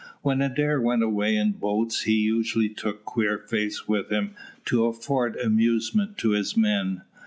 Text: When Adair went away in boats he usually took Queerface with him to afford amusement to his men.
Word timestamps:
When 0.23 0.41
Adair 0.41 0.81
went 0.81 1.03
away 1.03 1.35
in 1.35 1.51
boats 1.51 2.01
he 2.05 2.13
usually 2.13 2.69
took 2.69 3.05
Queerface 3.05 3.87
with 3.87 4.09
him 4.09 4.31
to 4.65 4.85
afford 4.85 5.35
amusement 5.35 6.17
to 6.17 6.31
his 6.31 6.57
men. 6.57 7.03